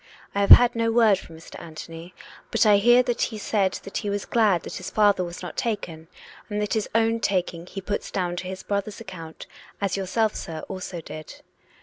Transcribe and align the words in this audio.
I 0.33 0.41
have 0.41 0.49
had 0.49 0.75
no 0.75 0.91
word 0.91 1.19
from 1.19 1.37
Mr. 1.37 1.61
Anthony, 1.61 2.15
but 2.49 2.65
I 2.65 2.77
hear 2.77 3.03
that 3.03 3.21
he 3.21 3.37
said 3.37 3.73
that 3.83 3.97
he 3.97 4.09
was 4.09 4.25
glad 4.25 4.63
that 4.63 4.77
his 4.77 4.89
father 4.89 5.23
was 5.23 5.43
not 5.43 5.55
taken, 5.55 6.07
and 6.49 6.59
that 6.59 6.73
his 6.73 6.89
own 6.95 7.19
taking 7.19 7.67
he 7.67 7.81
puts 7.81 8.09
down 8.09 8.35
to 8.37 8.47
his 8.47 8.63
brother's 8.63 8.99
account, 8.99 9.45
as 9.79 9.95
yourself, 9.97 10.33
sir, 10.35 10.63
also 10.67 11.01
did. 11.01 11.41